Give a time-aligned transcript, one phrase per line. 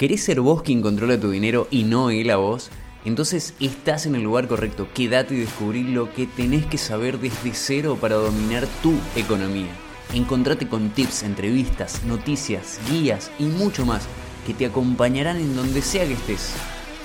[0.00, 2.70] ¿Querés ser vos quien controla tu dinero y no él a vos?
[3.04, 4.88] Entonces estás en el lugar correcto.
[4.94, 9.68] Quédate y descubrí lo que tenés que saber desde cero para dominar tu economía.
[10.14, 14.08] Encontrate con tips, entrevistas, noticias, guías y mucho más
[14.46, 16.54] que te acompañarán en donde sea que estés.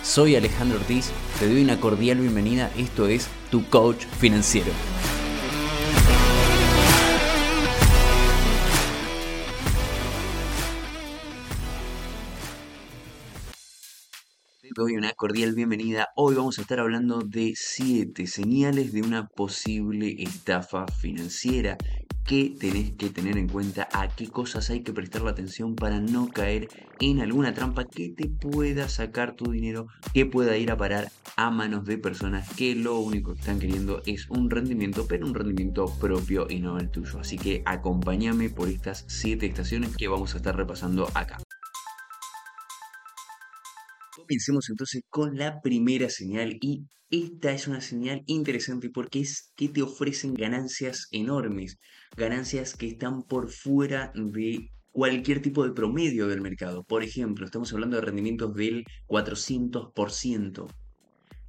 [0.01, 2.71] Soy Alejandro Ortiz, te doy una cordial bienvenida.
[2.77, 4.71] Esto es Tu Coach Financiero.
[14.75, 16.09] Doy una cordial bienvenida.
[16.17, 21.77] Hoy vamos a estar hablando de 7 señales de una posible estafa financiera.
[22.25, 23.87] ¿Qué tenés que tener en cuenta?
[23.93, 26.67] ¿A qué cosas hay que prestar atención para no caer
[26.99, 31.51] en alguna trampa que te pueda sacar tu dinero, que pueda ir a parar a
[31.51, 35.85] manos de personas que lo único que están queriendo es un rendimiento, pero un rendimiento
[36.01, 37.21] propio y no el tuyo?
[37.21, 41.37] Así que acompáñame por estas 7 estaciones que vamos a estar repasando acá.
[44.15, 49.67] Comencemos entonces con la primera señal y esta es una señal interesante porque es que
[49.67, 51.77] te ofrecen ganancias enormes,
[52.15, 56.85] ganancias que están por fuera de cualquier tipo de promedio del mercado.
[56.85, 60.67] Por ejemplo, estamos hablando de rendimientos del 400%.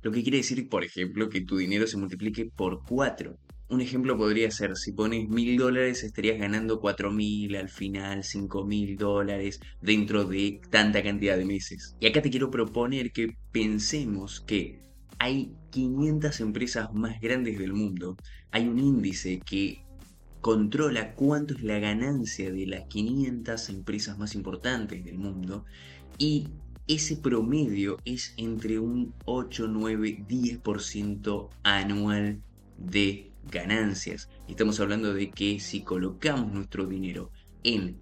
[0.03, 3.39] Lo que quiere decir, por ejemplo, que tu dinero se multiplique por 4.
[3.69, 8.65] Un ejemplo podría ser, si pones mil dólares estarías ganando cuatro mil, al final cinco
[8.65, 11.97] mil dólares dentro de tanta cantidad de meses.
[11.99, 14.81] Y acá te quiero proponer que pensemos que
[15.19, 18.17] hay 500 empresas más grandes del mundo,
[18.53, 19.83] hay un índice que
[20.41, 25.65] controla cuánto es la ganancia de las 500 empresas más importantes del mundo
[26.19, 26.49] y
[26.87, 32.41] ese promedio es entre un 8, 9, 10% anual
[32.79, 34.29] de ganancias.
[34.49, 37.31] Estamos hablando de que si colocamos nuestro dinero
[37.63, 38.01] en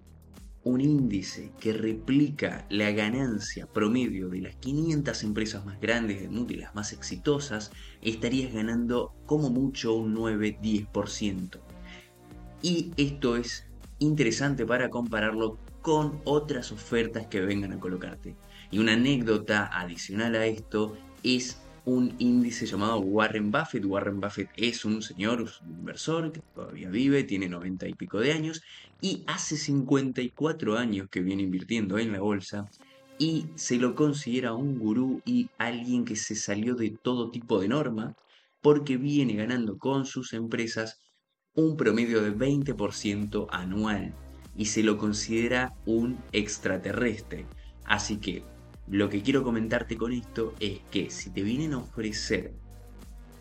[0.64, 6.54] un índice que replica la ganancia promedio de las 500 empresas más grandes del mundo
[6.54, 7.70] y las más exitosas,
[8.00, 11.60] estarías ganando como mucho un 9-10%.
[12.62, 13.66] Y esto es
[13.98, 18.36] interesante para compararlo con otras ofertas que vengan a colocarte.
[18.70, 23.84] Y una anécdota adicional a esto es un índice llamado Warren Buffett.
[23.84, 28.32] Warren Buffett es un señor, un inversor que todavía vive, tiene 90 y pico de
[28.32, 28.62] años
[29.00, 32.68] y hace 54 años que viene invirtiendo en la bolsa
[33.18, 37.68] y se lo considera un gurú y alguien que se salió de todo tipo de
[37.68, 38.16] norma
[38.60, 40.98] porque viene ganando con sus empresas
[41.54, 44.14] un promedio de 20% anual
[44.56, 47.46] y se lo considera un extraterrestre.
[47.84, 48.42] Así que
[48.88, 52.52] lo que quiero comentarte con esto es que si te vienen a ofrecer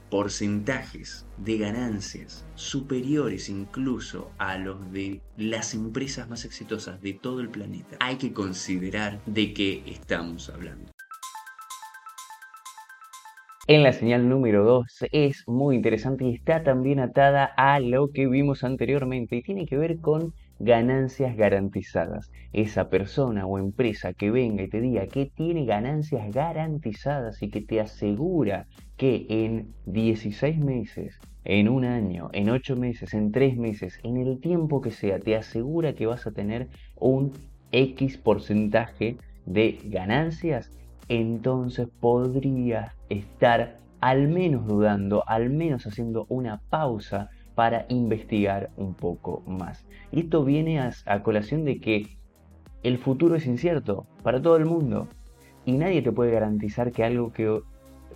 [0.09, 7.49] porcentajes de ganancias superiores incluso a los de las empresas más exitosas de todo el
[7.49, 10.91] planeta, hay que considerar de qué estamos hablando.
[13.65, 18.27] En la señal número 2 es muy interesante y está también atada a lo que
[18.27, 22.31] vimos anteriormente y tiene que ver con ganancias garantizadas.
[22.53, 27.61] Esa persona o empresa que venga y te diga que tiene ganancias garantizadas y que
[27.61, 33.99] te asegura que en 16 meses, en un año, en 8 meses, en 3 meses,
[34.03, 37.33] en el tiempo que sea, te asegura que vas a tener un
[37.71, 40.71] X porcentaje de ganancias,
[41.09, 49.43] entonces podrías estar al menos dudando, al menos haciendo una pausa para investigar un poco
[49.45, 49.85] más.
[50.11, 52.17] Y esto viene a, colación de que
[52.83, 55.07] el futuro es incierto para todo el mundo
[55.65, 57.61] y nadie te puede garantizar que algo, que,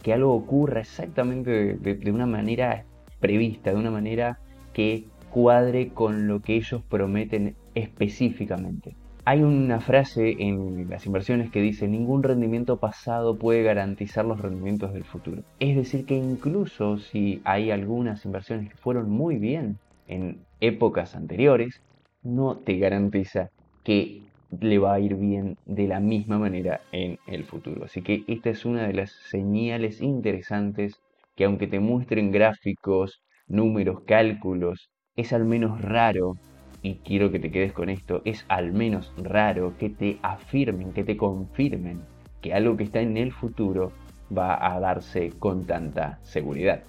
[0.01, 2.85] que algo ocurra exactamente de una manera
[3.19, 4.39] prevista, de una manera
[4.73, 8.95] que cuadre con lo que ellos prometen específicamente.
[9.29, 14.93] Hay una frase en las inversiones que dice ningún rendimiento pasado puede garantizar los rendimientos
[14.93, 15.43] del futuro.
[15.59, 21.81] Es decir, que incluso si hay algunas inversiones que fueron muy bien en épocas anteriores,
[22.23, 23.49] no te garantiza
[23.83, 24.21] que
[24.61, 27.84] le va a ir bien de la misma manera en el futuro.
[27.84, 31.02] Así que esta es una de las señales interesantes
[31.35, 36.37] que aunque te muestren gráficos, números, cálculos, es al menos raro
[36.82, 41.03] y quiero que te quedes con esto, es al menos raro que te afirmen, que
[41.03, 42.02] te confirmen
[42.41, 43.91] que algo que está en el futuro
[44.35, 46.84] va a darse con tanta seguridad.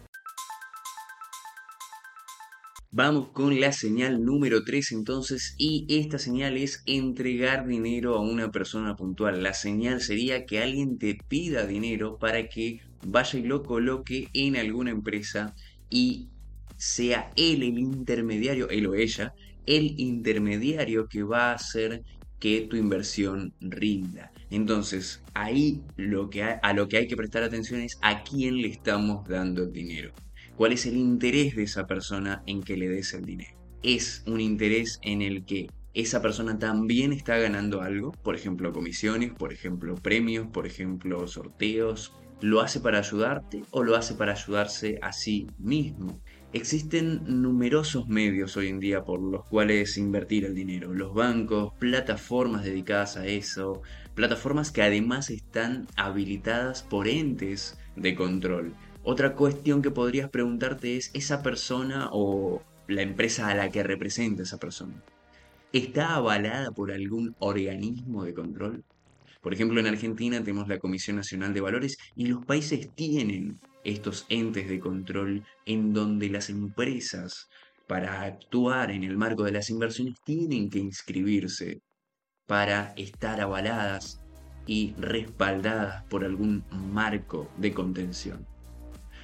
[2.90, 8.50] Vamos con la señal número 3 entonces y esta señal es entregar dinero a una
[8.50, 9.42] persona puntual.
[9.42, 14.56] La señal sería que alguien te pida dinero para que vaya y lo coloque en
[14.56, 15.54] alguna empresa
[15.90, 16.30] y
[16.78, 19.34] sea él el intermediario, él o ella,
[19.68, 22.02] el intermediario que va a hacer
[22.40, 24.32] que tu inversión rinda.
[24.50, 28.68] Entonces, ahí lo que a lo que hay que prestar atención es a quién le
[28.68, 30.10] estamos dando el dinero.
[30.56, 33.50] ¿Cuál es el interés de esa persona en que le des el dinero?
[33.82, 38.12] ¿Es un interés en el que esa persona también está ganando algo?
[38.22, 42.14] Por ejemplo, comisiones, por ejemplo, premios, por ejemplo, sorteos.
[42.40, 46.20] ¿Lo hace para ayudarte o lo hace para ayudarse a sí mismo?
[46.54, 50.94] Existen numerosos medios hoy en día por los cuales invertir el dinero.
[50.94, 53.82] Los bancos, plataformas dedicadas a eso,
[54.14, 58.74] plataformas que además están habilitadas por entes de control.
[59.02, 64.44] Otra cuestión que podrías preguntarte es, ¿esa persona o la empresa a la que representa
[64.44, 65.02] esa persona
[65.74, 68.84] está avalada por algún organismo de control?
[69.42, 74.26] Por ejemplo, en Argentina tenemos la Comisión Nacional de Valores y los países tienen estos
[74.28, 77.48] entes de control en donde las empresas
[77.86, 81.80] para actuar en el marco de las inversiones tienen que inscribirse
[82.46, 84.20] para estar avaladas
[84.66, 88.46] y respaldadas por algún marco de contención.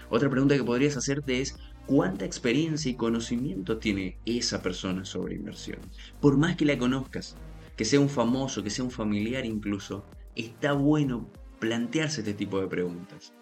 [0.08, 1.56] Otra pregunta que podrías hacerte es
[1.86, 5.86] cuánta experiencia y conocimiento tiene esa persona sobre inversiones.
[6.20, 7.36] Por más que la conozcas,
[7.76, 10.06] que sea un famoso, que sea un familiar incluso,
[10.36, 11.28] está bueno
[11.58, 13.32] plantearse este tipo de preguntas.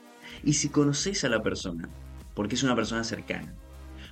[0.44, 1.88] Y si conoces a la persona,
[2.34, 3.54] porque es una persona cercana,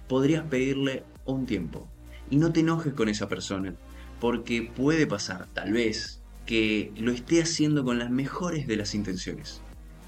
[0.09, 1.89] podrías pedirle un tiempo.
[2.31, 3.75] Y no te enojes con esa persona,
[4.21, 9.61] porque puede pasar, tal vez, que lo esté haciendo con las mejores de las intenciones,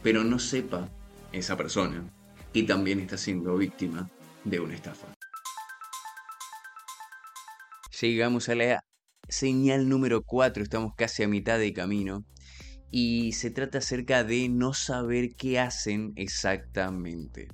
[0.02, 0.88] pero no sepa
[1.32, 2.04] esa persona
[2.52, 4.10] que también está siendo víctima
[4.44, 5.06] de una estafa.
[8.00, 8.84] Llegamos a la
[9.28, 12.24] señal número 4, estamos casi a mitad de camino
[12.92, 17.48] y se trata acerca de no saber qué hacen exactamente.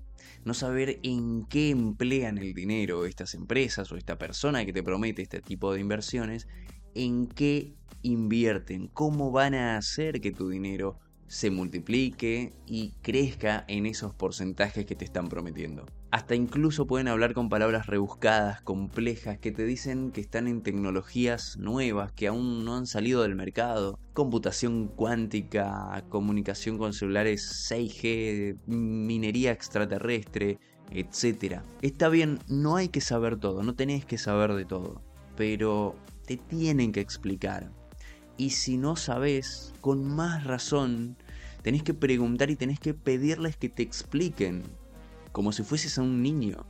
[0.44, 5.22] No saber en qué emplean el dinero estas empresas o esta persona que te promete
[5.22, 6.48] este tipo de inversiones,
[6.94, 10.98] en qué invierten, cómo van a hacer que tu dinero
[11.28, 15.86] se multiplique y crezca en esos porcentajes que te están prometiendo.
[16.10, 21.58] Hasta incluso pueden hablar con palabras rebuscadas, complejas, que te dicen que están en tecnologías
[21.58, 23.98] nuevas, que aún no han salido del mercado.
[24.14, 30.58] Computación cuántica, comunicación con celulares 6G, minería extraterrestre,
[30.90, 31.60] etc.
[31.82, 35.02] Está bien, no hay que saber todo, no tenés que saber de todo,
[35.36, 35.94] pero
[36.24, 37.70] te tienen que explicar.
[38.38, 41.18] Y si no sabes, con más razón,
[41.60, 44.62] tenés que preguntar y tenés que pedirles que te expliquen
[45.32, 46.66] como si fueses a un niño.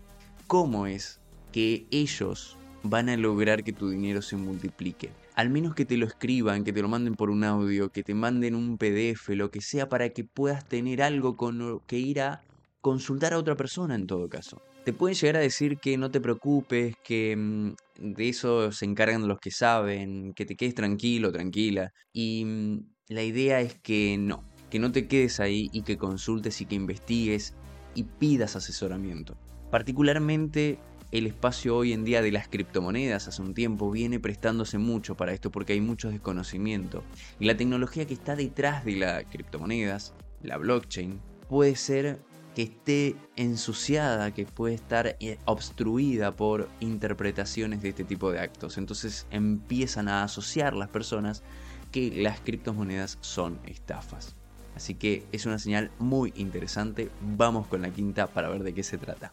[0.46, 1.20] ¿Cómo es
[1.52, 5.10] que ellos van a lograr que tu dinero se multiplique?
[5.34, 8.14] Al menos que te lo escriban, que te lo manden por un audio, que te
[8.14, 12.20] manden un PDF, lo que sea, para que puedas tener algo con lo que ir
[12.20, 12.42] a
[12.80, 14.60] consultar a otra persona en todo caso.
[14.84, 19.28] Te pueden llegar a decir que no te preocupes, que mm, de eso se encargan
[19.28, 21.92] los que saben, que te quedes tranquilo, tranquila.
[22.12, 22.78] Y mm,
[23.08, 26.74] la idea es que no, que no te quedes ahí y que consultes y que
[26.74, 27.54] investigues
[27.94, 29.36] y pidas asesoramiento.
[29.70, 30.78] Particularmente
[31.10, 35.32] el espacio hoy en día de las criptomonedas hace un tiempo viene prestándose mucho para
[35.32, 37.02] esto porque hay mucho desconocimiento.
[37.40, 42.20] Y la tecnología que está detrás de las criptomonedas, la blockchain, puede ser
[42.54, 48.78] que esté ensuciada, que puede estar eh, obstruida por interpretaciones de este tipo de actos.
[48.78, 51.42] Entonces empiezan a asociar las personas
[51.90, 54.37] que las criptomonedas son estafas.
[54.78, 57.10] Así que es una señal muy interesante.
[57.20, 59.32] Vamos con la quinta para ver de qué se trata.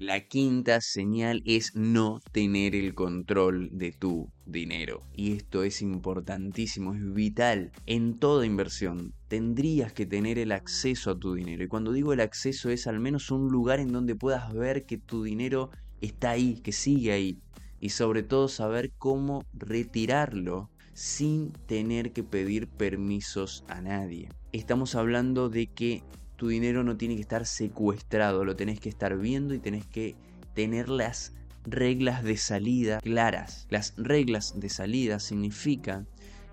[0.00, 5.02] La quinta señal es no tener el control de tu dinero.
[5.12, 7.70] Y esto es importantísimo, es vital.
[7.84, 11.62] En toda inversión tendrías que tener el acceso a tu dinero.
[11.64, 14.96] Y cuando digo el acceso es al menos un lugar en donde puedas ver que
[14.96, 15.68] tu dinero
[16.00, 17.42] está ahí, que sigue ahí.
[17.78, 24.30] Y sobre todo saber cómo retirarlo sin tener que pedir permisos a nadie.
[24.50, 26.02] Estamos hablando de que
[26.34, 30.16] tu dinero no tiene que estar secuestrado, lo tenés que estar viendo y tenés que
[30.54, 33.68] tener las reglas de salida claras.
[33.70, 36.08] Las reglas de salida significan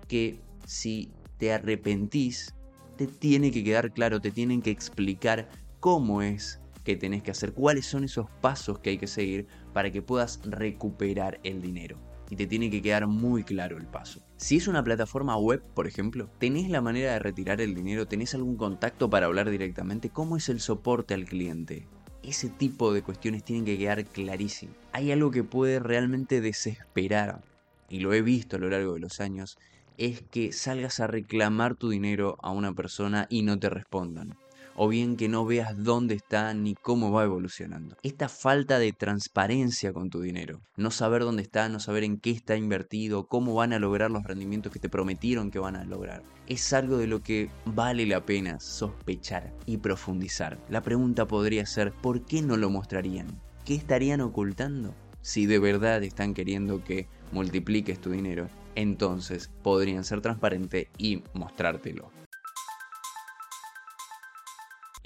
[0.06, 2.54] que si te arrepentís,
[2.96, 5.48] te tiene que quedar claro, te tienen que explicar
[5.80, 9.90] cómo es que tenés que hacer, cuáles son esos pasos que hay que seguir para
[9.90, 11.98] que puedas recuperar el dinero
[12.30, 14.20] y te tiene que quedar muy claro el paso.
[14.36, 18.06] Si es una plataforma web, por ejemplo, ¿tenés la manera de retirar el dinero?
[18.06, 20.10] ¿Tenés algún contacto para hablar directamente?
[20.10, 21.86] ¿Cómo es el soporte al cliente?
[22.22, 24.76] Ese tipo de cuestiones tienen que quedar clarísimas.
[24.92, 27.42] Hay algo que puede realmente desesperar,
[27.88, 29.58] y lo he visto a lo largo de los años,
[29.96, 34.36] es que salgas a reclamar tu dinero a una persona y no te respondan.
[34.76, 37.96] O bien que no veas dónde está ni cómo va evolucionando.
[38.02, 42.30] Esta falta de transparencia con tu dinero, no saber dónde está, no saber en qué
[42.30, 46.22] está invertido, cómo van a lograr los rendimientos que te prometieron que van a lograr,
[46.46, 50.58] es algo de lo que vale la pena sospechar y profundizar.
[50.68, 53.40] La pregunta podría ser, ¿por qué no lo mostrarían?
[53.64, 54.94] ¿Qué estarían ocultando?
[55.22, 62.10] Si de verdad están queriendo que multipliques tu dinero, entonces podrían ser transparentes y mostrártelo.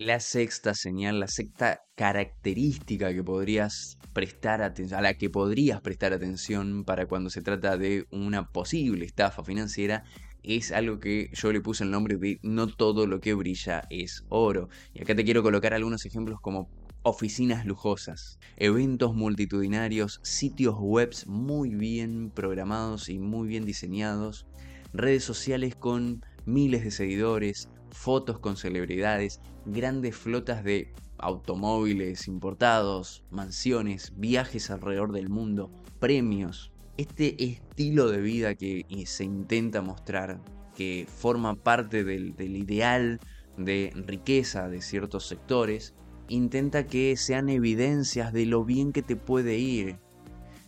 [0.00, 6.85] La sexta señal, la sexta característica que podrías prestar a la que podrías prestar atención
[6.85, 10.04] para cuando se trata de una posible estafa financiera
[10.42, 14.25] es algo que yo le puse el nombre de no todo lo que brilla es
[14.30, 14.71] oro.
[14.95, 16.71] Y acá te quiero colocar algunos ejemplos como
[17.02, 24.47] oficinas lujosas, eventos multitudinarios, sitios webs muy bien programados y muy bien diseñados,
[24.95, 34.12] redes sociales con miles de seguidores, fotos con celebridades, grandes flotas de automóviles importados, mansiones,
[34.16, 36.73] viajes alrededor del mundo, premios.
[36.97, 40.40] Este estilo de vida que se intenta mostrar,
[40.75, 43.20] que forma parte del, ideal
[43.56, 45.94] de riqueza de ciertos sectores,
[46.28, 49.99] intenta que sean evidencias de lo bien que te puede ir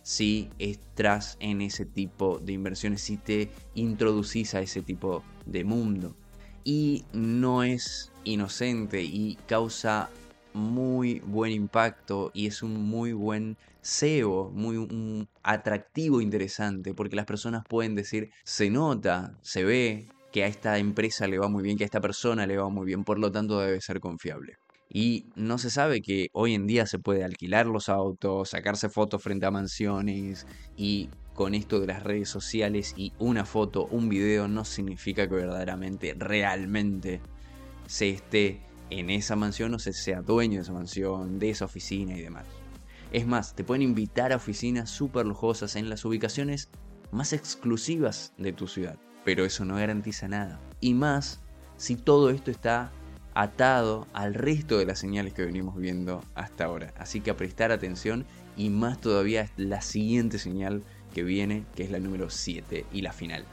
[0.01, 6.17] si estás en ese tipo de inversiones, si te introducís a ese tipo de mundo
[6.63, 10.09] y no es inocente y causa
[10.53, 17.63] muy buen impacto y es un muy buen SEO, muy atractivo, interesante, porque las personas
[17.67, 21.83] pueden decir, se nota, se ve que a esta empresa le va muy bien, que
[21.83, 24.57] a esta persona le va muy bien, por lo tanto debe ser confiable.
[24.89, 29.21] Y no se sabe que hoy en día se puede alquilar los autos, sacarse fotos
[29.23, 30.45] frente a mansiones
[30.77, 35.35] y con esto de las redes sociales y una foto, un video, no significa que
[35.35, 37.21] verdaderamente, realmente
[37.87, 42.15] se esté en esa mansión o se sea dueño de esa mansión, de esa oficina
[42.15, 42.45] y demás.
[43.11, 46.69] Es más, te pueden invitar a oficinas súper lujosas en las ubicaciones
[47.11, 50.59] más exclusivas de tu ciudad, pero eso no garantiza nada.
[50.79, 51.41] Y más
[51.77, 52.91] si todo esto está
[53.35, 56.93] atado al resto de las señales que venimos viendo hasta ahora.
[56.97, 58.25] Así que a prestar atención
[58.55, 63.13] y más todavía la siguiente señal que viene, que es la número 7 y la
[63.13, 63.45] final.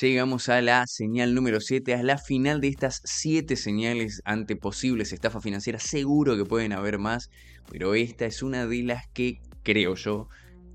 [0.00, 5.12] Llegamos a la señal número 7, a la final de estas 7 señales ante posibles
[5.12, 5.82] estafas financieras.
[5.82, 7.30] Seguro que pueden haber más,
[7.68, 10.28] pero esta es una de las que, creo yo,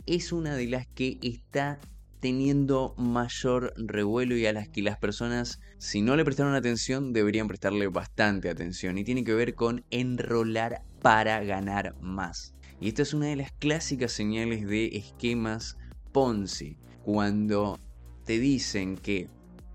[0.05, 1.79] es una de las que está
[2.19, 7.47] teniendo mayor revuelo y a las que las personas, si no le prestaron atención, deberían
[7.47, 8.97] prestarle bastante atención.
[8.97, 12.53] Y tiene que ver con enrolar para ganar más.
[12.83, 15.77] Y esta es una de las clásicas señales de esquemas
[16.11, 16.75] Ponzi,
[17.05, 17.79] cuando
[18.25, 19.29] te dicen que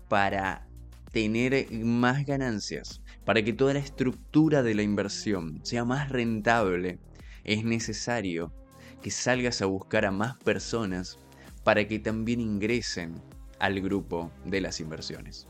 [0.07, 0.67] para
[1.11, 6.99] tener más ganancias, para que toda la estructura de la inversión sea más rentable,
[7.45, 8.53] es necesario
[9.01, 11.17] que salgas a buscar a más personas
[11.63, 13.19] para que también ingresen
[13.57, 15.47] al grupo de las inversiones.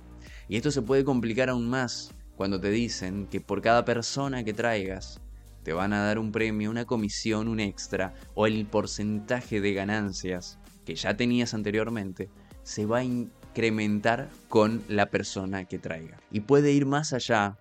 [0.47, 4.53] Y esto se puede complicar aún más cuando te dicen que por cada persona que
[4.53, 5.19] traigas
[5.63, 10.59] te van a dar un premio, una comisión, un extra o el porcentaje de ganancias
[10.85, 12.29] que ya tenías anteriormente
[12.63, 16.19] se va a incrementar con la persona que traiga.
[16.31, 17.57] Y puede ir más allá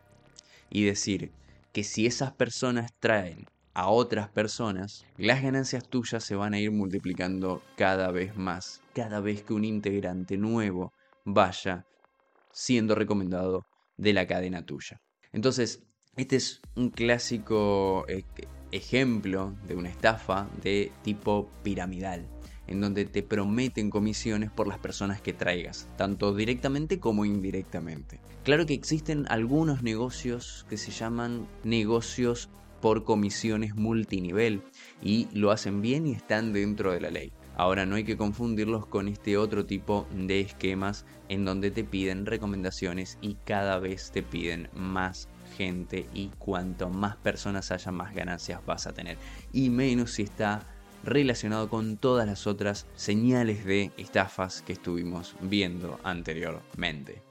[0.71, 1.33] y decir
[1.73, 6.73] que si esas personas traen a otras personas, las ganancias tuyas se van a ir
[6.73, 10.93] multiplicando cada vez más, cada vez que un integrante nuevo
[11.25, 11.87] vaya
[12.53, 15.01] siendo recomendado de la cadena tuya.
[15.33, 15.85] Entonces,
[16.19, 18.25] este es un clásico eh,
[18.73, 22.27] ejemplo de una estafa de tipo piramidal,
[22.67, 28.19] en donde te prometen comisiones por las personas que traigas, tanto directamente como indirectamente.
[28.43, 34.63] Claro que existen algunos negocios que se llaman negocios por comisiones multinivel
[35.01, 37.33] y lo hacen bien y están dentro de la ley.
[37.57, 42.27] Ahora no hay que confundirlos con este otro tipo de esquemas en donde te piden
[42.27, 45.29] recomendaciones y cada vez te piden más
[45.61, 49.19] y cuanto más personas haya, más ganancias vas a tener.
[49.53, 50.63] Y menos si está
[51.03, 57.28] relacionado con todas las otras señales de estafas que estuvimos viendo anteriormente.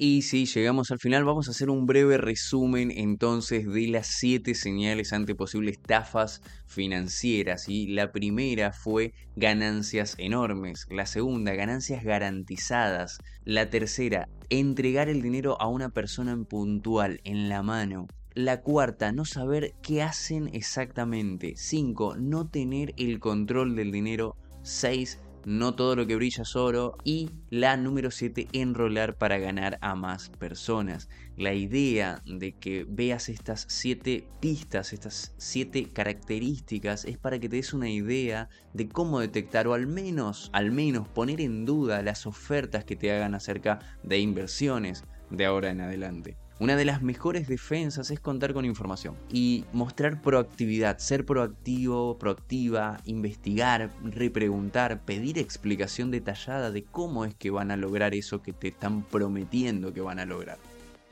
[0.00, 4.54] Y si llegamos al final, vamos a hacer un breve resumen entonces de las siete
[4.54, 7.68] señales ante posibles estafas financieras.
[7.68, 10.86] Y la primera fue ganancias enormes.
[10.88, 13.18] La segunda, ganancias garantizadas.
[13.44, 18.06] La tercera, entregar el dinero a una persona en puntual, en la mano.
[18.34, 21.54] La cuarta, no saber qué hacen exactamente.
[21.56, 24.36] Cinco, no tener el control del dinero.
[24.62, 26.96] 6 no todo lo que brilla es oro.
[27.04, 31.08] Y la número 7, enrolar para ganar a más personas.
[31.36, 37.56] La idea de que veas estas 7 pistas, estas 7 características, es para que te
[37.56, 42.26] des una idea de cómo detectar o al menos, al menos poner en duda las
[42.26, 46.36] ofertas que te hagan acerca de inversiones de ahora en adelante.
[46.60, 52.98] Una de las mejores defensas es contar con información y mostrar proactividad, ser proactivo, proactiva,
[53.04, 58.68] investigar, repreguntar, pedir explicación detallada de cómo es que van a lograr eso que te
[58.68, 60.58] están prometiendo que van a lograr.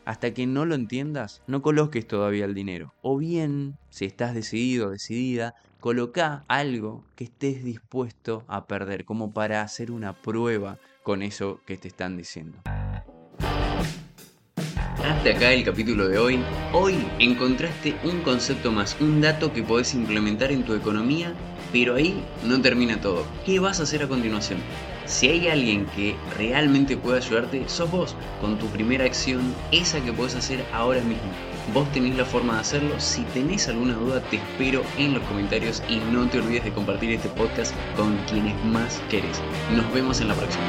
[0.04, 2.92] Hasta que no lo entiendas, no coloques todavía el dinero.
[3.00, 9.32] O bien, si estás decidido o decidida, coloca algo que estés dispuesto a perder, como
[9.32, 12.58] para hacer una prueba con eso que te están diciendo.
[15.06, 16.40] Hasta acá el capítulo de hoy.
[16.72, 21.32] Hoy encontraste un concepto más, un dato que podés implementar en tu economía,
[21.72, 23.24] pero ahí no termina todo.
[23.44, 24.58] ¿Qué vas a hacer a continuación?
[25.04, 30.12] Si hay alguien que realmente puede ayudarte, sos vos, con tu primera acción, esa que
[30.12, 31.30] podés hacer ahora mismo.
[31.72, 32.98] Vos tenés la forma de hacerlo.
[32.98, 37.12] Si tenés alguna duda, te espero en los comentarios y no te olvides de compartir
[37.12, 39.40] este podcast con quienes más querés.
[39.72, 40.64] Nos vemos en la próxima.